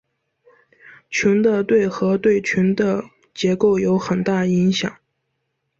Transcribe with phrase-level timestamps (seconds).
[1.11, 3.03] 群的对合对群的
[3.35, 4.91] 结构有很大影响。